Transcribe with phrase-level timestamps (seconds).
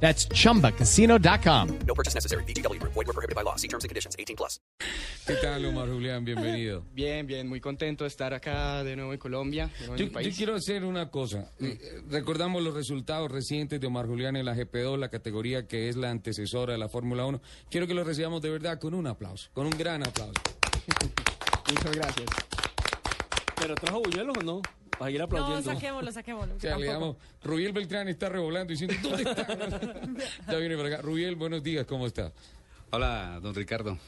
[0.00, 1.68] That's chumbacasino.com.
[1.86, 2.44] No purchase necessary.
[2.44, 2.78] BGW.
[2.82, 3.56] Void were prohibited by law.
[3.56, 4.14] See terms and conditions.
[4.18, 4.60] 18 plus.
[5.26, 6.24] ¿Qué tal, Omar Julián?
[6.24, 6.84] Bienvenido.
[6.94, 10.06] Bien, bien, muy contento de estar acá de nuevo en Colombia, de nuevo en Yo,
[10.06, 10.36] yo país.
[10.36, 11.50] quiero hacer una cosa.
[11.60, 11.78] Eh,
[12.10, 16.10] Recordamos los resultados recientes de Omar Julián en la GP2, la categoría que es la
[16.10, 17.40] antecesora de la Fórmula 1.
[17.70, 20.34] Quiero que lo recibamos de verdad con un aplauso, con un gran aplauso.
[21.70, 22.26] Muchas gracias.
[23.66, 24.62] ¿Pero trajo buñuelos o no?
[24.96, 25.72] Para ir No, aplaudiendo.
[25.74, 26.54] saquémoslo, saquémoslo.
[26.54, 29.44] O sea, le damos, Rubiel Beltrán está revolando diciendo, ¿dónde está?
[30.52, 31.02] ya viene para acá.
[31.02, 32.30] Rubiel, buenos días, ¿cómo está?
[32.90, 33.98] Hola, don Ricardo.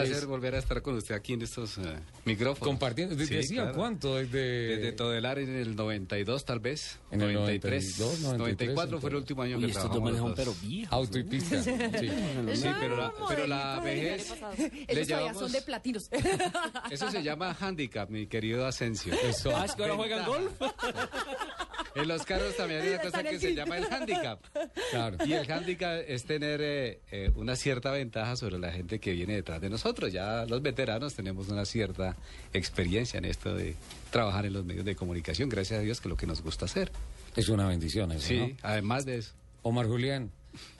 [0.00, 1.82] Placer Es- volver a estar con usted aquí en estos eh,
[2.24, 2.68] micrófonos.
[2.68, 3.74] Compartiendo, ¿desde Sí, claro.
[3.74, 4.16] cuánto?
[4.16, 6.98] Desde, Desde Todelar en el 92 tal vez.
[7.10, 7.98] En el 93.
[7.98, 10.60] 92, 93, 94 fue el último año Uy, que estos dos trabajamos manejan pero dos.
[10.62, 10.94] viejo.
[10.94, 11.62] Auto y pista.
[11.64, 12.10] Sí.
[12.54, 16.08] Sí, pero la, pero la vejez, todavía llevamos- son de platinos.
[16.90, 19.14] eso se llama handicap, mi querido Asensio.
[19.22, 19.54] Eso.
[19.56, 20.52] Ah, es que ahora juegan golf.
[21.94, 24.40] En los carros también hay una cosa que se llama el handicap.
[24.90, 25.16] Claro.
[25.26, 29.34] Y el handicap es tener eh, eh, una cierta ventaja sobre la gente que viene
[29.34, 30.12] detrás de nosotros.
[30.12, 32.16] Ya los veteranos tenemos una cierta
[32.52, 33.74] experiencia en esto de
[34.10, 36.64] trabajar en los medios de comunicación, gracias a Dios, que es lo que nos gusta
[36.64, 36.90] hacer.
[37.36, 38.50] Es una bendición eso, Sí, ¿no?
[38.62, 39.32] además de eso.
[39.62, 40.30] Omar Julián,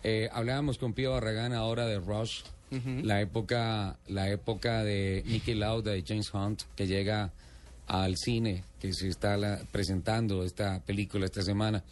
[0.03, 2.43] eh, hablábamos con Pío Barragán ahora de Rush,
[3.03, 7.31] la época, la época de Nicky Lauda de James Hunt, que llega
[7.87, 11.85] al cine, que se está la- presentando esta película esta semana.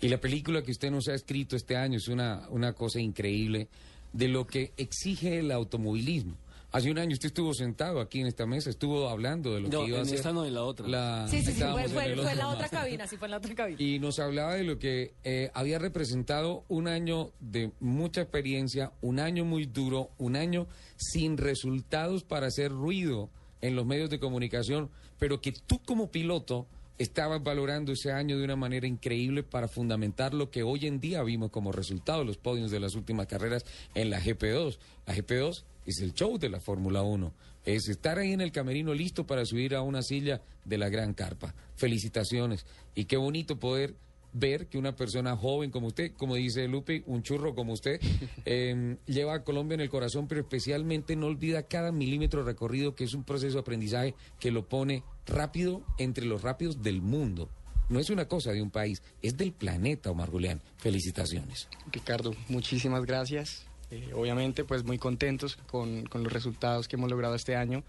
[0.00, 3.68] Y la película que usted nos ha escrito este año es una, una cosa increíble
[4.12, 6.36] de lo que exige el automovilismo.
[6.72, 9.82] Hace un año usted estuvo sentado aquí en esta mesa, estuvo hablando de lo No,
[9.82, 10.16] que iba a en ser.
[10.16, 10.88] esta no, en la otra.
[10.88, 12.70] la- Sí, sí, sí, fue, en fue, fue en la otra más.
[12.72, 13.80] cabina, sí, fue en la otra cabina.
[13.80, 19.20] Y nos hablaba de lo que eh, había representado un año de mucha experiencia, un
[19.20, 20.66] año muy duro, un año
[20.96, 26.66] sin resultados para hacer ruido en los medios de comunicación, pero que tú como piloto
[26.98, 31.22] estabas valorando ese año de una manera increíble para fundamentar lo que hoy en día
[31.22, 34.78] vimos como resultado los podios de las últimas carreras en la GP2.
[35.06, 37.32] La GP2 es el show de la Fórmula 1.
[37.64, 41.14] Es estar ahí en el camerino listo para subir a una silla de la gran
[41.14, 41.54] carpa.
[41.74, 42.66] Felicitaciones.
[42.94, 43.94] Y qué bonito poder
[44.34, 48.00] ver que una persona joven como usted, como dice Lupe, un churro como usted,
[48.44, 53.04] eh, lleva a Colombia en el corazón, pero especialmente no olvida cada milímetro recorrido, que
[53.04, 57.48] es un proceso de aprendizaje que lo pone rápido entre los rápidos del mundo.
[57.88, 60.60] No es una cosa de un país, es del planeta, Omar Julián.
[60.78, 61.68] Felicitaciones.
[61.92, 63.66] Ricardo, muchísimas gracias.
[63.90, 67.84] Eh, obviamente, pues muy contentos con, con los resultados que hemos logrado este año,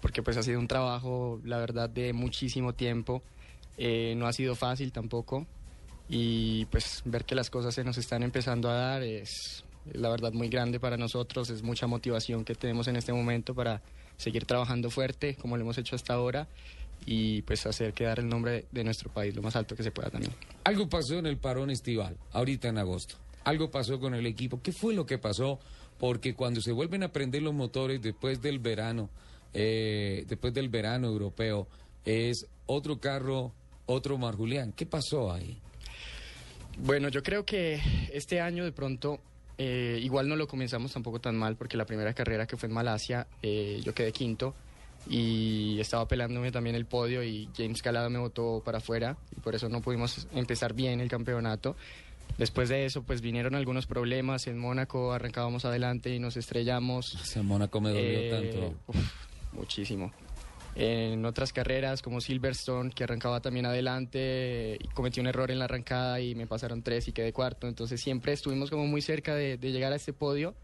[0.00, 3.22] porque pues ha sido un trabajo, la verdad, de muchísimo tiempo.
[3.76, 5.46] Eh, no ha sido fácil tampoco.
[6.12, 10.32] Y pues ver que las cosas se nos están empezando a dar es, la verdad
[10.32, 13.80] muy grande para nosotros, es mucha motivación que tenemos en este momento para
[14.16, 16.48] seguir trabajando fuerte como lo hemos hecho hasta ahora
[17.06, 20.10] y pues hacer quedar el nombre de nuestro país lo más alto que se pueda
[20.10, 20.34] también.
[20.64, 23.14] Algo pasó en el parón estival, ahorita en agosto.
[23.44, 24.60] Algo pasó con el equipo.
[24.60, 25.60] ¿Qué fue lo que pasó?
[25.98, 29.08] Porque cuando se vuelven a prender los motores después del verano,
[29.54, 31.68] eh, después del verano europeo,
[32.04, 33.52] es otro carro,
[33.86, 34.72] otro Mar Julián.
[34.72, 35.60] ¿Qué pasó ahí?
[36.82, 37.80] Bueno, yo creo que
[38.12, 39.20] este año de pronto
[39.58, 42.74] eh, igual no lo comenzamos tampoco tan mal porque la primera carrera que fue en
[42.74, 44.54] Malasia eh, yo quedé quinto
[45.08, 49.54] y estaba peleándome también el podio y James Calada me botó para afuera y por
[49.54, 51.76] eso no pudimos empezar bien el campeonato.
[52.38, 57.14] Después de eso pues vinieron algunos problemas en Mónaco, arrancábamos adelante y nos estrellamos.
[57.22, 58.74] Ese Mónaco me dolió Eh, tanto.
[58.86, 58.96] uf,
[59.52, 60.12] muchísimo.
[60.82, 65.66] En otras carreras como Silverstone, que arrancaba también adelante, y cometí un error en la
[65.66, 67.68] arrancada y me pasaron tres y quedé cuarto.
[67.68, 70.54] Entonces siempre estuvimos como muy cerca de, de llegar a este podio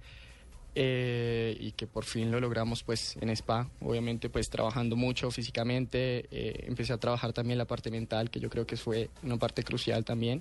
[0.75, 3.69] eh, y que por fin lo logramos pues en Spa.
[3.83, 8.49] Obviamente pues trabajando mucho físicamente, eh, empecé a trabajar también la parte mental, que yo
[8.49, 10.41] creo que fue una parte crucial también,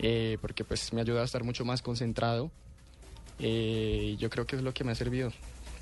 [0.00, 2.50] eh, porque pues me ayudó a estar mucho más concentrado.
[3.38, 5.30] Eh, yo creo que es lo que me ha servido.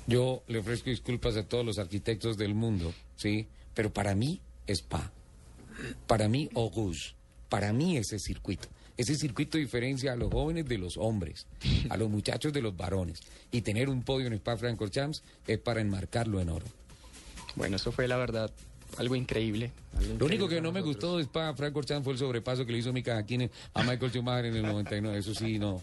[0.07, 3.47] Yo le ofrezco disculpas a todos los arquitectos del mundo, ¿sí?
[3.73, 5.11] Pero para mí, Spa.
[6.07, 7.13] Para mí, Auguste.
[7.49, 8.69] Para mí, ese circuito.
[8.95, 11.45] Ese circuito diferencia a los jóvenes de los hombres,
[11.89, 13.19] a los muchachos de los varones.
[13.51, 16.65] Y tener un podio en Spa Francorchamps es para enmarcarlo en oro.
[17.55, 18.51] Bueno, eso fue la verdad
[18.97, 19.71] algo increíble.
[19.97, 22.79] algo Lo único que no me gustó de Spa Francorchamps fue el sobrepaso que le
[22.79, 25.19] hizo Mika Hakkinen a Michael Schumacher en el 99.
[25.19, 25.81] Eso sí, no.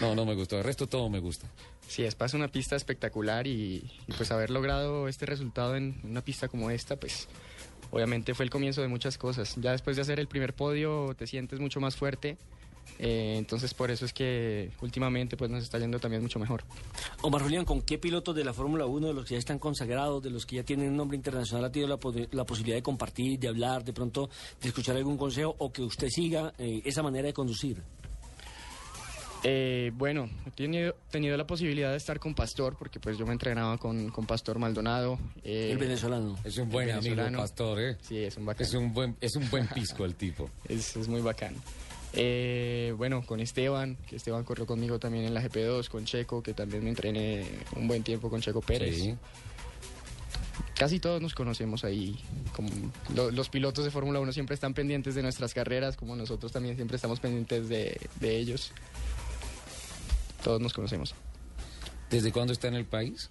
[0.00, 0.58] No, no me gustó.
[0.58, 1.46] El resto todo me gusta.
[1.86, 6.48] Sí, es una pista espectacular y, y, pues haber logrado este resultado en una pista
[6.48, 7.28] como esta, pues
[7.90, 9.54] obviamente fue el comienzo de muchas cosas.
[9.60, 12.38] Ya después de hacer el primer podio te sientes mucho más fuerte.
[12.98, 16.64] eh, entonces por eso es que últimamente pues nos está yendo también mucho mejor.
[17.20, 20.22] Omar Julián, ¿con qué pilotos de la Fórmula 1, de los que ya están consagrados,
[20.22, 21.88] de los que ya tienen un nombre internacional, ha tenido
[22.32, 24.30] la posibilidad de compartir, de hablar, de pronto
[24.60, 27.82] de escuchar algún consejo o que usted siga eh, esa manera de conducir?
[29.44, 33.32] Eh, bueno, he tenido, tenido la posibilidad de estar con Pastor porque pues yo me
[33.32, 35.18] entrenaba con, con Pastor Maldonado.
[35.42, 36.38] eh, El venezolano.
[36.44, 37.38] Es un buen amigo, venezolano.
[37.38, 37.96] pastor, ¿eh?
[38.02, 38.64] Sí, es un bacán.
[38.66, 40.48] Es un buen, es un buen pisco el tipo.
[40.68, 41.54] Es, es muy bacán.
[42.14, 46.52] Eh, bueno, con Esteban, que Esteban corrió conmigo también en la GP2, con Checo, que
[46.54, 47.44] también me entrené
[47.74, 48.96] un buen tiempo con Checo Pérez.
[48.96, 49.14] Sí.
[50.76, 52.18] Casi todos nos conocemos ahí.
[52.54, 52.68] Como
[53.14, 56.76] lo- los pilotos de Fórmula 1 siempre están pendientes de nuestras carreras, como nosotros también
[56.76, 58.72] siempre estamos pendientes de, de ellos.
[60.42, 61.14] Todos nos conocemos.
[62.10, 63.30] ¿Desde cuándo está en el país?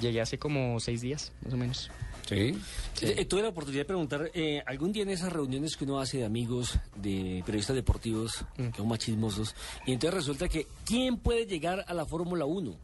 [0.00, 1.90] Llegué hace como seis días, más o menos.
[2.28, 2.56] Sí.
[3.00, 6.18] Eh, tuve la oportunidad de preguntar, eh, algún día en esas reuniones que uno hace
[6.18, 9.54] de amigos, de periodistas deportivos, que son más chismosos,
[9.86, 12.76] y entonces resulta que, ¿quién puede llegar a la Fórmula 1?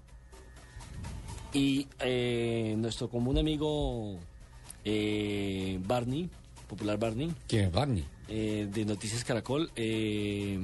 [1.55, 4.19] Y eh, nuestro común amigo
[4.85, 6.29] eh, Barney,
[6.69, 8.05] popular Barney, ¿Quién es Barney?
[8.29, 10.59] eh, de Noticias Caracol, eh,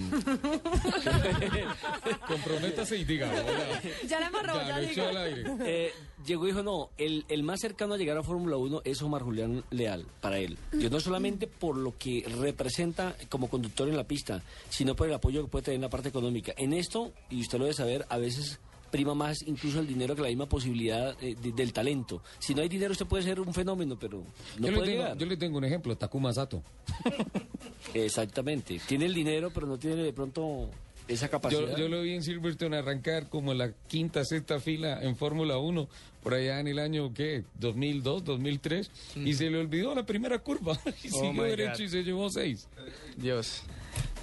[2.28, 3.30] Comprométase y diga.
[3.30, 3.82] hola.
[4.08, 5.44] Ya la amarró, Ya, lo al aire.
[5.66, 5.92] Eh,
[6.26, 9.22] llegó y dijo, no, el, el más cercano a llegar a Fórmula 1 es Omar
[9.22, 10.56] Julián Leal, para él.
[10.72, 15.14] Yo no solamente por lo que representa como conductor en la pista, sino por el
[15.14, 16.52] apoyo que puede tener en la parte económica.
[16.56, 18.58] En esto, y usted lo debe saber, a veces
[18.94, 22.22] prima más incluso el dinero que la misma posibilidad eh, de- del talento.
[22.38, 24.18] Si no hay dinero, usted puede ser un fenómeno, pero
[24.58, 25.18] no yo, le puede tengo, llegar.
[25.18, 26.62] yo le tengo un ejemplo, Takuma Sato.
[27.94, 28.80] Exactamente.
[28.86, 30.70] Tiene el dinero, pero no tiene de pronto
[31.08, 31.72] esa capacidad.
[31.72, 35.58] Yo, yo lo vi en Silverstone arrancar como en la quinta, sexta fila en Fórmula
[35.58, 35.88] 1,
[36.22, 37.44] por allá en el año, ¿qué?
[37.58, 41.80] 2002, 2003, y se le olvidó la primera curva y Oh, siguió derecho God.
[41.80, 42.68] y se llevó seis.
[43.16, 43.62] Dios.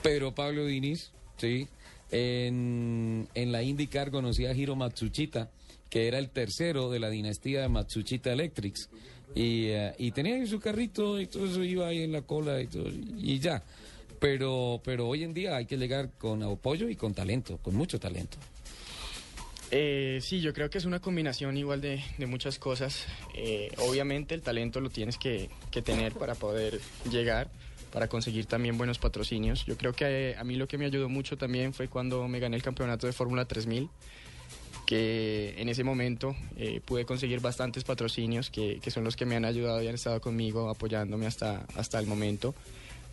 [0.02, 1.68] Pero Pablo Diniz, sí,
[2.12, 5.50] en, en la IndyCar conocí a Hiro Matsuchita,
[5.90, 8.90] que era el tercero de la dinastía de Matsuchita Electrics.
[9.34, 12.62] Y, eh, y tenía ahí su carrito y todo eso iba ahí en la cola
[12.62, 13.64] y, todo, y ya.
[14.20, 18.00] Pero, pero hoy en día hay que llegar con apoyo y con talento, con mucho
[18.00, 18.38] talento.
[19.72, 23.06] Eh, sí, yo creo que es una combinación igual de, de muchas cosas.
[23.34, 27.50] Eh, obviamente el talento lo tienes que, que tener para poder llegar,
[27.92, 29.66] para conseguir también buenos patrocinios.
[29.66, 32.56] Yo creo que a mí lo que me ayudó mucho también fue cuando me gané
[32.56, 33.90] el campeonato de Fórmula 3000,
[34.86, 39.36] que en ese momento eh, pude conseguir bastantes patrocinios que, que son los que me
[39.36, 42.56] han ayudado y han estado conmigo apoyándome hasta, hasta el momento.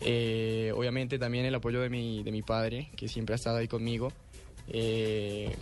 [0.01, 3.67] Eh, obviamente también el apoyo de mi, de mi padre, que siempre ha estado ahí
[3.67, 4.11] conmigo.
[4.69, 5.55] Eh,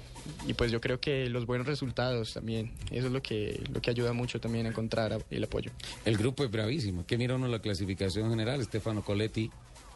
[0.46, 3.90] y pues yo creo que los buenos resultados también, eso es lo que, lo que
[3.92, 5.72] ayuda mucho también a encontrar el apoyo.
[6.06, 7.06] El grupo es bravísimo.
[7.06, 8.64] Que mira uno la clasificación general.
[8.66, 9.50] Stefano Coletti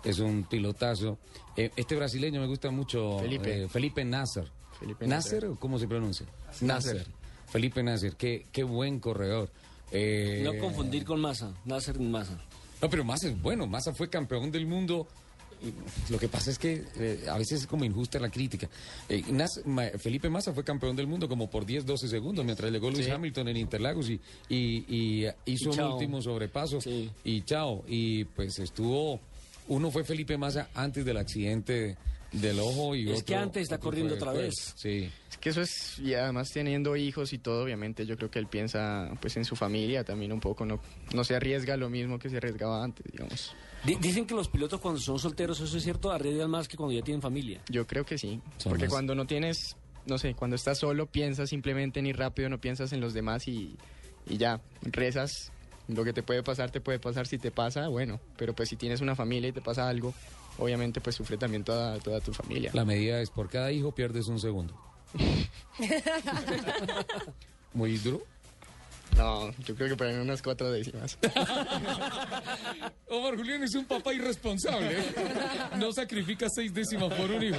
[0.03, 1.17] es un pilotazo.
[1.57, 3.19] Eh, este brasileño me gusta mucho.
[3.19, 3.63] Felipe.
[3.63, 4.45] eh, Felipe Nasser.
[4.79, 5.49] Felipe Nasser, Nasser.
[5.49, 6.25] o ¿cómo se pronuncia?
[6.61, 7.05] Nasser.
[7.49, 8.15] Felipe Nasser.
[8.15, 9.49] Qué, qué buen corredor.
[9.91, 12.39] Eh, No confundir con Massa, Nasser Massa.
[12.81, 13.67] No, pero Massa es bueno.
[13.67, 15.07] Massa fue campeón del mundo.
[16.09, 18.69] Lo que pasa es que eh, a veces es como injusta la crítica.
[19.07, 22.71] Eh, Nas- Ma- Felipe Massa fue campeón del mundo como por 10, 12 segundos mientras
[22.71, 23.11] llegó Luis Sí.
[23.11, 24.19] Hamilton en Interlagos y,
[24.49, 27.09] y- y hizo Y un último sobrepaso Sí.
[27.23, 27.83] y chao.
[27.87, 29.19] Y pues estuvo,
[29.67, 31.97] uno fue Felipe Massa antes del accidente
[32.31, 34.55] del ojo y Es otro- que antes está corriendo otra después.
[34.55, 34.73] vez.
[34.77, 35.09] Sí.
[35.29, 38.47] Es que eso es, y además teniendo hijos y todo, obviamente yo creo que él
[38.47, 40.79] piensa pues en su familia también un poco, no,
[41.13, 43.53] no se arriesga lo mismo que se arriesgaba antes, digamos.
[43.83, 46.93] Di- Dicen que los pilotos cuando son solteros, eso es cierto, arriesgan más que cuando
[46.93, 47.61] ya tienen familia.
[47.69, 51.07] Yo creo que sí, Son porque más- cuando no tienes, no sé, cuando estás solo
[51.07, 53.75] piensas simplemente en ir rápido, no piensas en los demás y,
[54.27, 55.51] y ya, rezas,
[55.87, 58.75] lo que te puede pasar, te puede pasar, si te pasa, bueno, pero pues si
[58.77, 60.13] tienes una familia y te pasa algo,
[60.61, 62.69] obviamente pues sufre también toda, toda tu familia.
[62.73, 64.75] La medida es por cada hijo pierdes un segundo.
[67.73, 68.21] Muy duro.
[69.17, 71.17] No, yo creo que por ahí unas cuatro décimas.
[73.09, 74.95] Omar Julián es un papá irresponsable.
[75.77, 77.57] No sacrifica seis décimas por un hijo.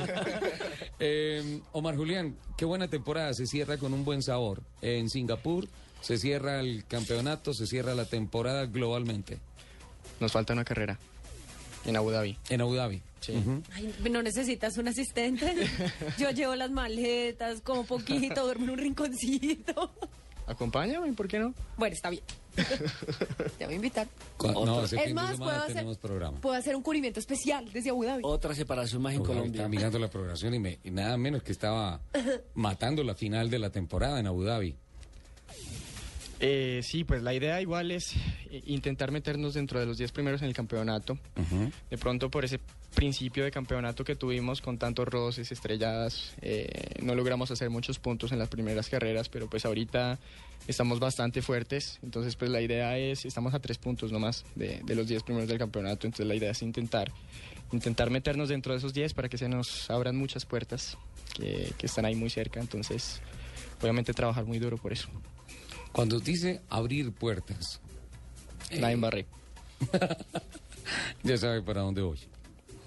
[0.98, 3.34] Eh, Omar Julián, qué buena temporada.
[3.34, 4.62] Se cierra con un buen sabor.
[4.80, 5.68] En Singapur
[6.00, 9.38] se cierra el campeonato, se cierra la temporada globalmente.
[10.20, 10.98] Nos falta una carrera
[11.84, 12.38] en Abu Dhabi.
[12.48, 13.02] En Abu Dhabi.
[13.20, 13.34] Sí.
[13.72, 15.54] Ay, ¿No necesitas un asistente?
[16.18, 19.90] Yo llevo las maletas, como poquito, duermo en un rinconcito.
[20.46, 21.54] acompáñame, ¿por qué no?
[21.76, 22.22] Bueno, está bien.
[23.58, 24.06] Te voy a invitar.
[24.42, 25.86] No, Es más, puedo hacer,
[26.40, 28.22] puedo un cubrimiento especial desde Abu Dhabi.
[28.24, 29.50] Otra separación más en Colombia.
[29.52, 32.00] Estaba mirando la programación y, me, y nada menos que estaba
[32.54, 34.76] matando la final de la temporada en Abu Dhabi.
[36.44, 38.16] Eh, sí, pues la idea igual es
[38.50, 41.16] eh, intentar meternos dentro de los 10 primeros en el campeonato.
[41.88, 42.58] De pronto por ese
[42.96, 48.32] principio de campeonato que tuvimos con tantos roces, estrelladas, eh, no logramos hacer muchos puntos
[48.32, 50.18] en las primeras carreras, pero pues ahorita
[50.66, 54.94] estamos bastante fuertes, entonces pues la idea es, estamos a tres puntos nomás de, de
[54.96, 57.12] los 10 primeros del campeonato, entonces la idea es intentar,
[57.70, 60.98] intentar meternos dentro de esos 10 para que se nos abran muchas puertas
[61.34, 63.20] que, que están ahí muy cerca, entonces
[63.80, 65.08] obviamente trabajar muy duro por eso.
[65.92, 67.80] Cuando dice abrir puertas,
[68.72, 69.26] La embarré,
[71.22, 72.18] ya sabe para dónde voy.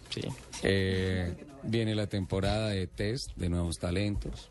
[0.10, 0.22] sí.
[0.64, 4.50] Eh, viene la temporada de test de nuevos talentos.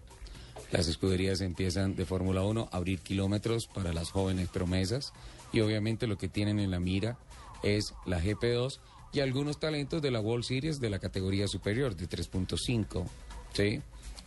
[0.70, 5.12] Las escuderías empiezan de Fórmula 1 a abrir kilómetros para las jóvenes promesas
[5.52, 7.16] y obviamente lo que tienen en la mira
[7.62, 8.78] es la GP2
[9.12, 13.04] y algunos talentos de la World Series de la categoría superior de 3.5.
[13.52, 13.80] ¿sí?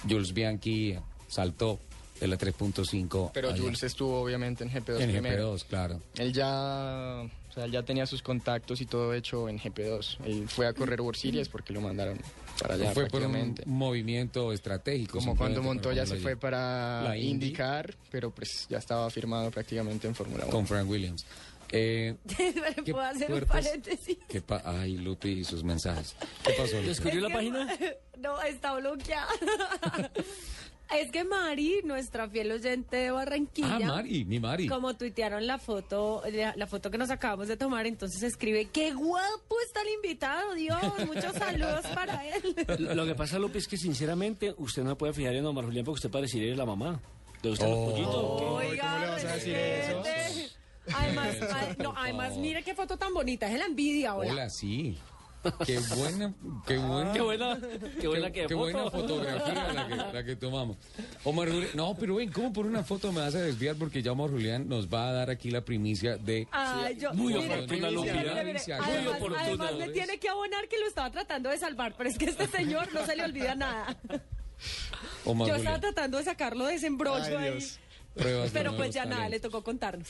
[0.09, 0.95] Jules Bianchi
[1.27, 1.79] saltó
[2.19, 3.61] de la 3.5 Pero allá.
[3.61, 5.55] Jules estuvo obviamente en GP2 en primero.
[5.55, 6.01] GP2, claro.
[6.17, 10.17] Él ya, o sea, él ya tenía sus contactos y todo hecho en GP2.
[10.25, 12.19] Él fue a correr World Series porque lo mandaron
[12.61, 15.19] para allá Fue por un movimiento estratégico.
[15.19, 17.29] Como cuando Montoya se fue para La Indy.
[17.47, 20.51] indicar, pero pues ya estaba firmado prácticamente en Fórmula 1.
[20.51, 21.25] con Frank Williams.
[21.69, 22.15] Eh,
[22.85, 23.65] ¿Qué puedo hacer un puertas?
[23.65, 24.17] paréntesis.
[24.29, 26.15] ¿qué pa- Ay, Lupi y sus mensajes.
[26.45, 26.81] ¿Qué pasó?
[26.81, 27.67] ¿Descubrió la página?
[28.17, 29.27] No, está bloqueada.
[30.95, 34.67] Es que Mari, nuestra fiel oyente de Barranquilla, Ah, Mari, mi Mari.
[34.67, 38.93] como tuitearon la foto, la, la foto que nos acabamos de tomar, entonces escribe, qué
[38.93, 42.55] guapo está el invitado, Dios, muchos saludos para él.
[42.79, 45.83] Lo lo que pasa, López, es que sinceramente usted no puede fijar en Omar Julián
[45.83, 46.99] porque usted parecería la mamá.
[47.43, 47.91] ¿Le gustan los Oh.
[47.91, 48.39] pollitos?
[48.39, 48.45] ¿Qué?
[48.71, 50.03] Oiga, ¿cómo le vas a decir eso?
[50.95, 51.35] Además,
[51.79, 54.31] no, además, mire qué foto tan bonita, es la envidia, hola.
[54.31, 54.97] Hola, sí.
[55.65, 56.33] Qué buena,
[56.65, 57.13] qué buena.
[57.13, 57.59] Qué buena,
[57.99, 58.57] qué buena que qué foto.
[58.57, 60.77] buena fotografía la que, la que tomamos.
[61.23, 63.75] Omar Julián, no, pero ven, ¿cómo por una foto me vas a desviar?
[63.75, 66.47] Porque ya Omar Julián nos va a dar aquí la primicia de...
[66.51, 68.67] Ay, yo, Muy mire, oportuna, Además,
[69.17, 69.41] oportuna.
[69.41, 72.47] además me tiene que abonar que lo estaba tratando de salvar, pero es que este
[72.47, 73.97] señor no se le olvida nada.
[75.25, 75.81] Omar Yo estaba Julián.
[75.81, 77.67] tratando de sacarlo de ese embrollo Ay, ahí.
[78.15, 79.51] Pruebas Pero pues ya nada, le talentos.
[79.51, 80.07] tocó contarnos.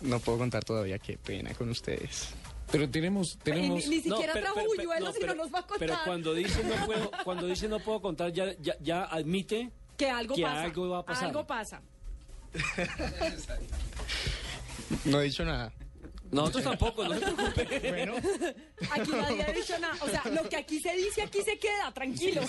[0.00, 2.28] No puedo contar todavía, qué pena con ustedes.
[2.70, 3.86] Pero tenemos, Y tenemos...
[3.86, 5.78] ni, ni siquiera pero- trajo pero- buñuelos no, y no pero- nos va a contar.
[5.78, 10.10] Pero cuando dice no puedo, cuando dice no puedo contar, ya, ya, ya admite que
[10.10, 10.62] algo que pasa.
[10.64, 11.24] algo va a pasar.
[11.26, 11.82] Algo pasa.
[15.04, 15.72] No he dicho nada.
[16.30, 18.54] Nosotros tampoco, no se preocupe.
[18.90, 19.94] Aquí nadie ha dicho nada.
[20.00, 22.42] O sea, lo que aquí se dice, aquí se queda, tranquilo.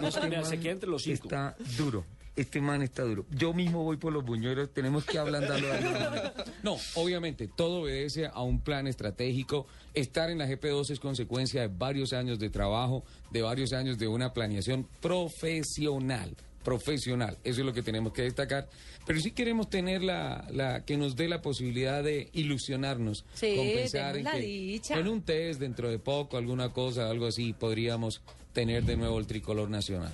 [0.00, 1.24] No se, mira, se queda entre los cinco.
[1.24, 2.04] Está duro.
[2.40, 3.26] Este man está duro.
[3.30, 4.72] Yo mismo voy por los buñuelos.
[4.72, 5.66] Tenemos que ablandarlo.
[5.66, 6.34] de alguna manera.
[6.62, 9.66] No, obviamente, todo obedece a un plan estratégico.
[9.92, 14.08] Estar en la GP2 es consecuencia de varios años de trabajo, de varios años de
[14.08, 16.34] una planeación profesional.
[16.64, 17.36] Profesional.
[17.44, 18.70] Eso es lo que tenemos que destacar.
[19.06, 23.26] Pero sí queremos tener la, la que nos dé la posibilidad de ilusionarnos.
[23.34, 24.98] Sí, con pensar en la que dicha.
[24.98, 28.22] en un test dentro de poco, alguna cosa, algo así, podríamos
[28.54, 30.12] tener de nuevo el tricolor nacional.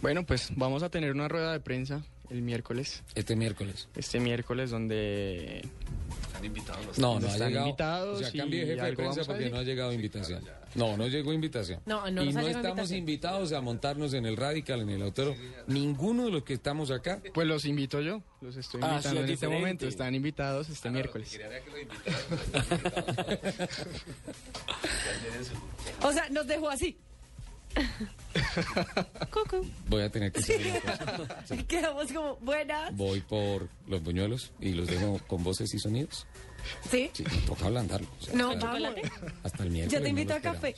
[0.00, 3.02] Bueno, pues vamos a tener una rueda de prensa el miércoles.
[3.14, 3.88] Este miércoles.
[3.96, 5.62] Este miércoles donde
[6.96, 7.66] No, no ha Están llegado.
[7.66, 10.44] invitados o sea, cambie de jefe de prensa porque no ha llegado invitación.
[10.76, 11.80] No, no llegó invitación.
[11.84, 12.98] No, no y no estamos invitación.
[13.00, 15.34] invitados a montarnos en el Radical, en el Autero.
[15.66, 17.20] Ninguno de los que estamos acá.
[17.34, 20.68] Pues los invito yo, los estoy Ah, invitando sí, es en este momento, están invitados
[20.68, 21.38] este miércoles.
[26.02, 26.96] O sea, nos dejó así.
[29.30, 29.66] Cucu.
[29.88, 30.80] Voy a tener que salir.
[31.68, 32.94] Quedamos como buenas.
[32.96, 36.26] Voy por los buñuelos y los dejo con voces y sonidos.
[36.90, 37.10] ¿Sí?
[37.14, 38.06] Sí, toca ablandarlo.
[38.20, 38.90] O sea, No, hasta- vamos.
[39.42, 39.92] Hasta el miércoles.
[39.98, 40.76] Yo te invito a café.